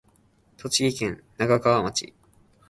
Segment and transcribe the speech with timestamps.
[0.57, 2.11] 栃木県那珂川町